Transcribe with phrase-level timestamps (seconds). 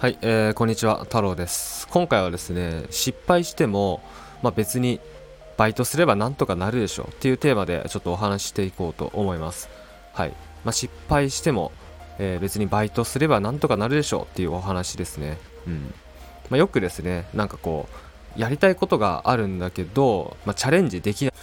[0.00, 1.86] はい、えー、こんにちは太郎です。
[1.88, 4.00] 今回はですね失敗しても、
[4.42, 4.98] まあ、別に
[5.58, 9.68] バイトすればなんとかなるでしょうっていうテーマでちょっとお話ししていこうと思います。
[10.14, 10.30] はい、
[10.64, 11.70] まあ、失敗しても、
[12.18, 15.36] えー、別にバイトすればなんとかなるでしょうっていうお話ですね。
[15.66, 15.92] うん。
[16.48, 17.86] まあ、よくですねなんかこ
[18.38, 21.34] うやりたいことがあるんだけど、ま、チャレンジできない。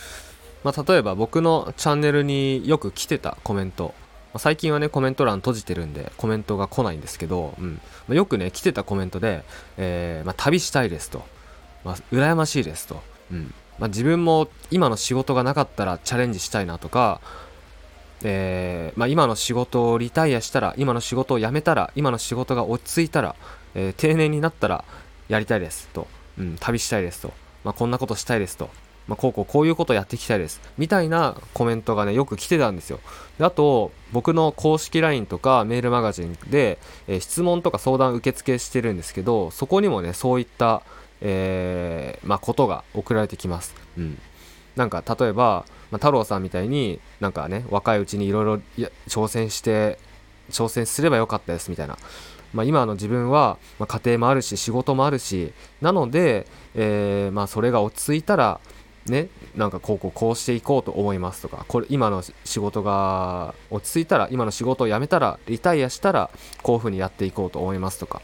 [0.63, 3.93] まあ、例えば僕のチャンネルによく来てたコメント。
[4.39, 7.73] 最近はね、コメント欄閉じてるんで、コメントが来ないんですけど、うん。
[8.07, 9.43] まあ、よくね、来てたコメントで、
[9.77, 11.25] えー、まあ、旅したいですと。
[11.83, 13.01] まあ、羨ましいですと。
[13.32, 13.54] うん。
[13.79, 17.21] まあ、自分も今の仕事がなかったらチャレンジしたいなとか、
[18.23, 23.35] えー、まあ、今の仕事をリタイアしたら、今の仕事を辞めたら、今の仕事が落ち着いたら、
[23.75, 24.83] えー、定年になったら
[25.29, 26.07] やりたいですと。
[26.39, 27.33] うん、旅したいですと。
[27.63, 28.69] まあ、こんなことしたいですと。
[29.07, 30.61] まあ、こうこうこういうことやっていきたいです。
[30.78, 33.00] みたいなコメントがね、よく来てたんですよ。
[33.38, 36.77] であと、僕の公式 LINE とかメールマガジンで、
[37.08, 40.83] えー、質問とか相談受付してるんですけど、そこにもね、そういった、
[41.22, 43.75] えー、まあ、ことが送られてきます。
[43.97, 44.19] うん。
[44.75, 49.99] なんか、例えば、まあ、太郎さんみたいになんかね、若いうちにいろいろ挑戦して、
[50.49, 51.97] 挑戦すればよかったですみたいな。
[52.53, 58.59] まあ、今の自分は、ま家庭もあるし仕事もあるしなので、えー、ま、それが落ち着いたら
[59.09, 66.30] ね、なんかこうこうこうしていこうと思いますとか、これ今の仕事が落ち着いたら、今の仕事を辞めたら、リタイアしたら、
[66.61, 68.22] こういう風にやっていこうと思いますとか、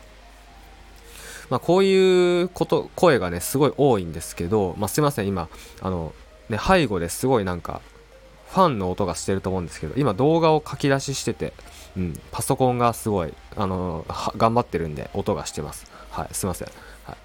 [1.50, 5.50] まあ、こういうこと、声がね、すごい多いんですけど、まあ、すいません、今、
[5.82, 6.14] あの、
[6.50, 7.82] ね、背後ですごいなんか、
[8.50, 11.54] ファンの音がしてると思うんですけど、今動画を書き出ししてて、
[11.98, 14.06] うん、パソコンがすごい、あの、
[14.38, 15.86] 頑張ってるんで、音がしてます。
[16.12, 16.68] はい、すいません。
[17.06, 17.16] はい。
[17.16, 17.18] っ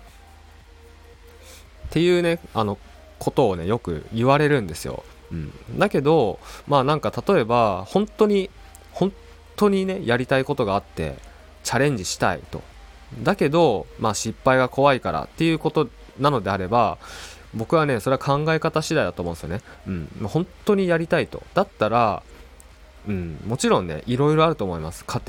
[1.90, 2.78] ていうね、あの、
[3.18, 8.50] ことをねよく言われるんですよ、うん、だけどまあなんか例えば本当に
[8.92, 9.12] 本
[9.56, 11.16] 当にねやりたいことがあって
[11.64, 12.62] チャレンジしたいと。
[13.22, 15.88] だけどまあ失敗が怖いからっていうこと
[16.18, 16.98] なのであれば
[17.54, 19.62] 僕はねそれは考え方次第だと思うんですよね。
[19.86, 20.08] うん。
[20.28, 21.42] 本当にやりたいと。
[21.54, 22.22] だったら
[23.06, 25.04] うん、もちろんね、いろいろあると思います。
[25.06, 25.22] 家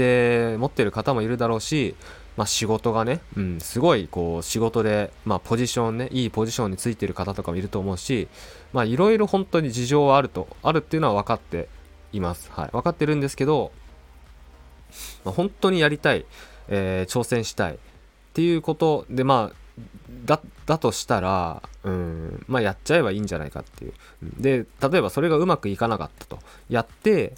[0.50, 1.96] 庭持ってる方もいるだろうし、
[2.38, 8.29] まあ、仕事がね、うん、すごいこう仕事で、まあ、ポジションねいいポジションについてる方とかもいると思うし
[8.73, 11.67] いろいろ本当に事情はあるとあるっていうのは分かって
[12.13, 13.72] います、はい、分かってるんですけど、
[15.25, 16.25] まあ、本当にやりたい、
[16.69, 17.78] えー、挑戦したいっ
[18.34, 19.56] ていうことでまあ
[20.25, 23.94] だだとしたら、うんまあ、やっちゃえばいいんじゃないかっていう。
[24.22, 26.40] で例えばそれがうまくいかなかったと。
[26.69, 27.34] やって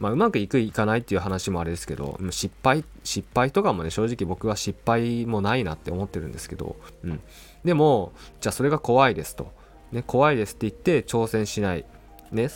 [0.00, 7.20] まあ、うまくいくいかないっていう話もあれですけど失敗失敗とかもね正直僕は失敗もないなって思ってるんですけど、うん、
[7.64, 9.52] でもじゃあそれが怖いですと、
[9.90, 11.84] ね、怖いですって言って挑戦しない、
[12.30, 12.48] ね、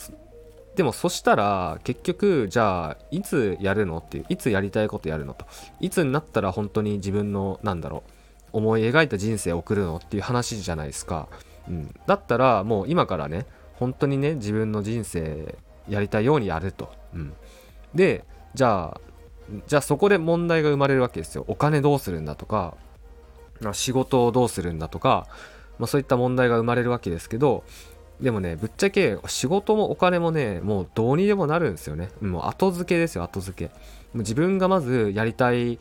[0.75, 5.45] でもそしたら結局じゃあいつやるのっていういつやりたいことやるのと。
[5.79, 11.27] いつになったら本当に自分のなんだろう思い描いた人生を送るのっていう話じゃないですか、
[11.67, 15.57] うん、だったらもう今からね本当にね自分の人生
[15.89, 17.02] やりたいようにやると。
[17.13, 17.33] うん、
[17.93, 19.01] でじゃあ
[19.67, 21.45] じゃあそこで問題が生まれるわけですよ。
[21.47, 22.75] お金どうするんだとか
[23.73, 25.27] 仕事をどうするんだとか、
[25.79, 27.63] まあ、そういった問題が生まれるわけですけど
[28.19, 32.09] でもねぶっちゃけ仕事もお金もねもうどうにでもなるんですよね。
[32.21, 33.71] もう後付けですよ後付け。
[34.13, 35.79] 自分がまずやりたい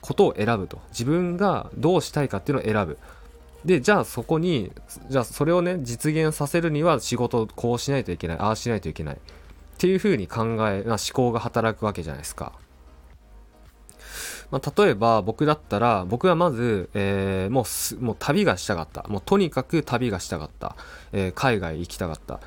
[0.00, 2.98] ことを選ぶと自分がどうしたいかっていうのを選ぶ
[3.64, 4.70] でじゃあそこに
[5.08, 9.18] じゃあそれをね実現させるには仕事こうしないといけないああしないといけない
[9.76, 12.52] っていうふうに考え、まあ、思考が働くわけじゃないですか。
[14.50, 17.64] まあ、例えば僕だったら僕はまず、えー、も
[18.00, 19.04] うもう旅がしたかった。
[19.08, 20.76] もうとにかく旅がしたかった、
[21.12, 22.40] えー、海外行きたかった。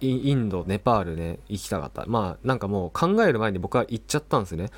[0.00, 2.04] インドネパールね行きたかった。
[2.06, 4.70] まあなんかもう考える前に僕は行っちゃったんですね。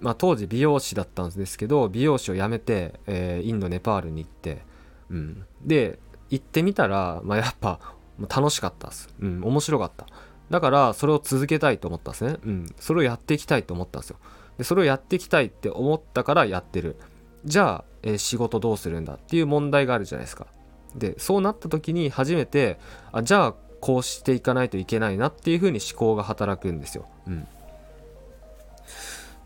[0.00, 4.66] まあ当時美容師だったんですけど美容師を辞めて、えー、インドネパールに行って。
[5.10, 5.98] うん、で
[6.30, 7.80] 行ってみたら、まあ、やっぱ
[8.28, 10.06] 楽しかったです、うん、面白かった。
[10.50, 14.16] だからそれを続けたいと思ったんですね、うん、それをやっていきたいと思ったんですよ。
[14.56, 16.96] でそれをやっていきたいって思ったからやってる。
[17.44, 20.46] じゃあ、えー、仕事どうするんだっていう問題があるじゃないですか。
[20.94, 22.78] でそうなった時に初めて
[23.12, 27.46] あじゃあこうしていかないといけないなっていうふうに思考が働くんですよ、うん、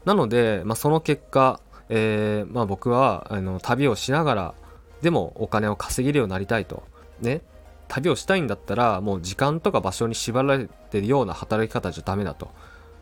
[0.05, 4.55] なので、まあ、その結果、えーまあ、僕はあの旅をしながら
[5.03, 6.85] でもお金を稼げるようになりたいと。
[7.21, 7.43] ね。
[7.89, 12.51] 旅をしたいんだったら、もう時間とか場所に縛られてるような働き方じゃダメだと。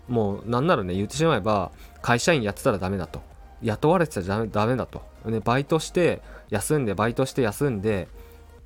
[0.09, 1.71] もうなんならね、言ってしまえば、
[2.03, 3.23] 会社員やってたらダメだと。
[3.63, 5.03] 雇われてたらダメだと。
[5.25, 8.09] ね、バイトして、休んで、バイトして休んで、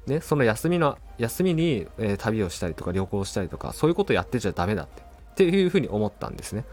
[0.07, 5.03] ね、その休みの、休みに、えー、旅をしたりとか旅行したりとか、そういうことやってちゃダメだって。
[5.03, 6.65] っていうふうに思ったんですね。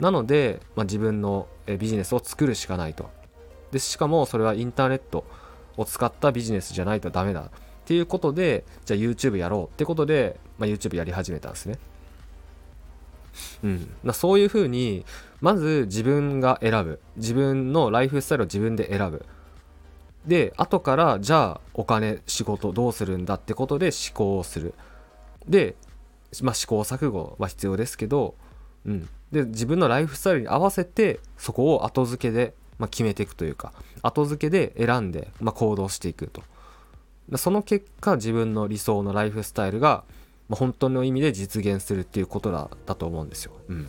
[0.00, 3.10] なので、まあ、自分の、えビジネスを作るしかないと。
[3.72, 5.24] でしかもそれはインターネット
[5.76, 7.50] を使ったビジネスじゃないとダメだ
[7.84, 11.78] っていうことでじゃあ YouTube やろうってことで、まあ、YouTube やり始めたんですね。
[13.62, 15.04] うん、そういうふうに
[15.40, 17.00] まず自分が選ぶ。
[17.16, 19.26] 自分のライフスタイルを自分で選ぶ。
[20.26, 24.72] で後からじゃあお金仕事どうするんだってことで思考をする。
[25.46, 25.74] で、
[26.40, 28.34] まあ、試行錯誤は必要ですけど、
[28.86, 36.42] うん、で自分のライフスタイルに合わせてそこを後付けで、まあ、決めていくというか後付けで選んで、まあ、行動していくと。
[37.36, 40.04] その結果自分の理想のライフスタイルが、
[40.48, 43.52] ま、本当の意味で実現するっていうことだだと思うんですよ。
[43.68, 43.88] うん、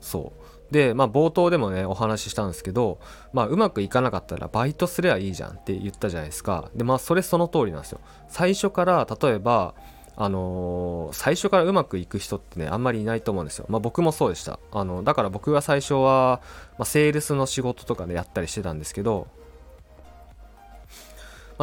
[0.00, 0.42] そう。
[0.72, 2.98] でまあ冒頭でもねお話ししたんですけど、
[3.32, 6.70] まあ、うまくいかなかったらバイトすればいいじゃんって言ったじゃないですか。
[6.74, 8.00] でまあそれその通りなんですよ。
[8.28, 9.74] 最初から例えば
[10.14, 14.58] あのー、最初からうまくいく人ってねあんまりいないと思うんですよ、まあ、僕もそうでした。
[14.70, 16.40] あのだから僕は最初は、
[16.78, 19.26] まあ、セールスの仕事とかでやったりしてたんですけど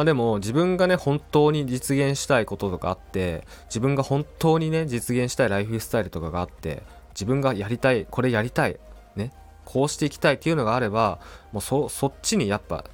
[0.00, 8.80] まあ、でも自分がね本当に実現したいこととかあって自分が本当にね実現したいライフスタイルとかがあって自分がやりたいこれやりたい
[9.14, 9.30] ね
[9.66, 11.20] こうしていきたいっていうのがあれば
[11.52, 12.86] もうそっちにやっぱ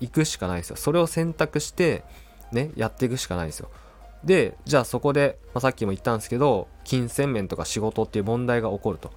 [0.00, 0.76] 行くしかないですよ。
[0.76, 2.02] それを選択して
[2.50, 3.68] ねやっていくしかないですよ。
[4.24, 9.10] でじゃあそこで、まあ、さっきも言ったんですけど金銭面とか仕事っていう問題が起こると。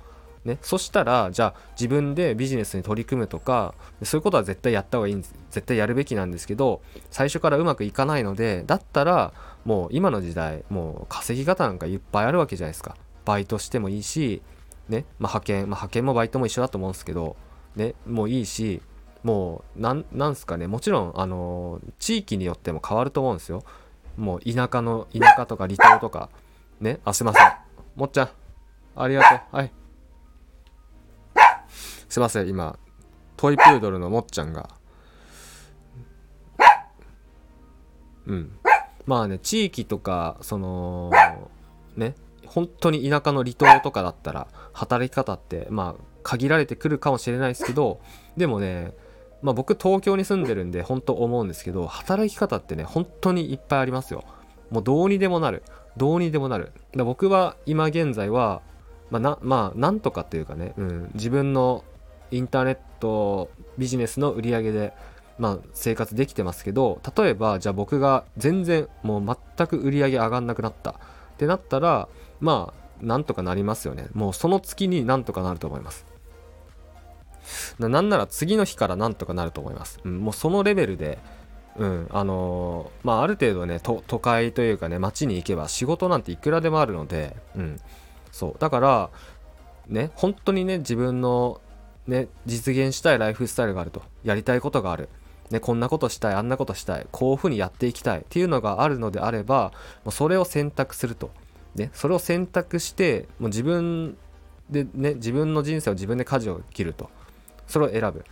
[0.48, 9.34] ね、そしたらじゃあ自分でビジネスに取り組むとかそういうことは絶対やった方がいいんです絶対やるべきなんですけど最初からうまくいかないのでだったら
[9.66, 12.96] もう今の時代もう稼ぎ方なんかいっぱいあるわけじゃないですか。
[13.26, 14.42] バイトしてもいいし、
[14.88, 15.04] ね。
[15.20, 17.36] まあ、派遣、まあ、派遣もバイトも一緒だと思うんですけど、
[17.76, 18.82] ね、もういいし
[19.24, 20.68] もうなんなんすかね。
[20.68, 23.66] もちろんあのー、地域によっても変わると思うんですよ。
[24.16, 26.30] もう田舎の田舎とか離島とか。
[26.80, 27.02] ね。
[27.04, 27.52] あすいません。
[27.98, 28.30] もっちゃん。
[28.96, 29.40] ありがとう。
[29.58, 29.72] はい。
[32.10, 32.78] すいません今
[33.38, 34.70] トイプードルのもっちゃんが。
[38.26, 38.60] うん。
[39.06, 41.12] まあね地域とかその
[41.96, 42.16] ね
[42.46, 48.02] 本当に田舎の離島とかだったら働き方ってまあ限られてくるかもしれないですけど
[48.36, 48.94] でもね
[49.42, 54.26] まあ僕東京に住んでるんで本当思うんですけど働き方ってね本当にいっぱいありますよ。
[54.72, 55.64] もうどうにでもなる。
[55.96, 56.74] どうにでもなる。
[56.96, 58.62] だ僕は今現在は
[59.10, 61.86] まあなまあなんとかというかね、うん、自分の
[62.32, 64.94] インターネットビジネスの売り上げで、
[65.38, 70.92] まあ、生活できてますけど例えばじゃあ僕が全然もう全く売り上げ上がんなくなった。
[70.92, 70.94] っ
[71.38, 72.10] てなったら
[72.40, 74.08] まあなんとかなりますよね。
[74.14, 76.06] もうその月になんとかなると思います。
[77.80, 81.18] なんなら次の日からなんとかなると思います、うん、もうそのレベルで
[81.78, 87.80] うんあのー、まあある程度ね都会というかね街に行けば仕事なんていくらでもあるのでうん
[88.32, 88.56] そう。
[88.60, 89.10] だから
[89.88, 91.62] ね本当にね自分の
[92.08, 94.02] ね、実現したいライフスタイルがあると。
[94.24, 95.10] やりたいことがある、
[95.50, 97.08] ね、こんなことしたいあんなことしたい。
[97.12, 98.20] こういうふうにやっていきたい。
[98.20, 99.72] っていうのがあるのであれば
[100.04, 101.32] もうそれを選択すると、
[101.76, 104.18] ね、それを選択してもう自分
[104.70, 107.10] でね自分の人生を自分で舵を切ると。
[107.68, 108.24] それを選ぶ。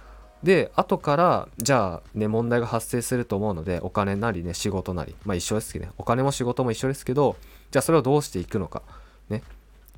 [0.44, 5.16] で後からじゃあね問題が発生すると思うのでお金なりね仕事なり。
[5.25, 5.92] まあ一緒ですけどね。
[5.98, 7.36] お金も仕事も一緒ですけど
[7.72, 8.83] じゃあそれをどうしていくのか。
[9.30, 9.44] ね。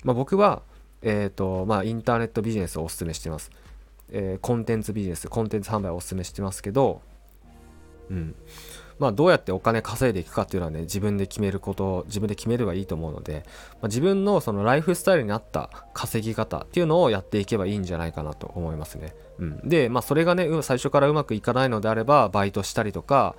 [0.04, 0.62] まあ僕は
[1.02, 3.52] えっ、ー、とまあインターネットビジネスをお勧めしています。
[4.10, 7.02] えー、コンテンツビジネスコンテンツ販売をお勧めしてますけど、
[8.10, 8.36] うん。
[9.00, 23.36] まあ、どうやってお金稼いでいくかっていうのはね自分で決めること自分で決めればいいと思うので、まあ、自分のそのライフスタイルに合った稼ぎ方っていうのをやっていけばいいんじゃないかなと思いますね、うん、で、まあ、それがね最初からうまくいかないのであればバイトしたりとか、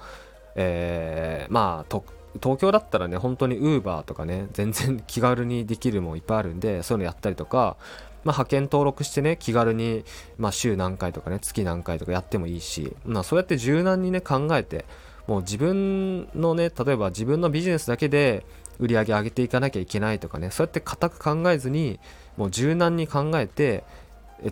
[0.54, 2.02] えー、まあ
[2.40, 7.76] 東京だったらね本当にウーバーとかね全然気軽にできるもんいっぱいあるんでそういうのやったりとか
[8.24, 10.04] まあ、派遣登録してね気軽に、
[10.38, 14.84] まあ、週何回とかね月何回とかやってもいいし、まあ、そうやって柔軟にね考えて
[15.26, 18.44] もう自分のね例えば自分のビジネスだけで
[18.78, 22.00] 売り上げ上げていかなきゃいけないとかねそうやって固く考えずに
[22.36, 23.84] もう柔軟に考えて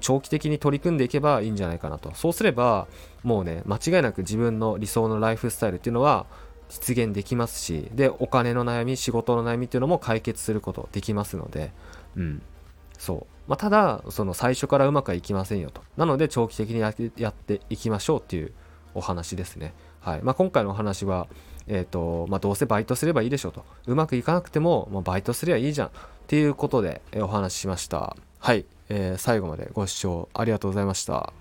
[0.00, 2.12] 長期的に取り組んでいけばいいんじゃないかなと。
[2.14, 2.88] そうすれば
[3.22, 6.26] もうね間違いなく自分の理想のライフスタイルっていうのは
[6.68, 11.72] 実現できますしでお金の悩み仕事の悩みっていうのも解決することできますので
[12.16, 12.42] うん。
[12.98, 13.26] そう。
[13.48, 15.82] まあ、ただその最初からうまくはいきませんよと。
[15.96, 18.52] なので長期的にやっていきましょうっていう
[18.94, 20.22] お話ですね、はい。
[20.22, 21.28] まあ、今回のお話は、
[21.68, 23.64] えーとまあ、どうせバイトすればいいでしょうと。
[23.86, 25.88] うまくいかなくても、まあ、バイトすりゃいいじゃん。
[25.88, 25.90] っ
[26.26, 28.16] ていうことでお話ししました。
[28.38, 31.32] はい、えー、最後までご視聴ありがとうございました。